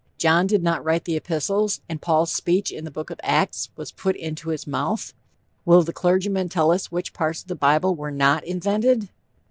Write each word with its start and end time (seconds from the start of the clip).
John 0.17 0.47
did 0.47 0.63
not 0.63 0.83
write 0.83 1.05
the 1.05 1.15
epistles, 1.15 1.79
and 1.87 2.01
Paul's 2.01 2.31
speech 2.31 2.71
in 2.71 2.85
the 2.85 2.89
Book 2.89 3.11
of 3.11 3.19
Acts 3.21 3.69
was 3.75 3.91
put 3.91 4.15
into 4.15 4.49
his 4.49 4.65
mouth! 4.65 5.13
Will 5.63 5.83
the 5.83 5.93
clergyman 5.93 6.49
tell 6.49 6.71
us 6.71 6.91
which 6.91 7.13
parts 7.13 7.43
of 7.43 7.49
the 7.49 7.55
bible 7.55 7.95
are 8.01 8.09
not 8.09 8.43
invented? 8.43 9.09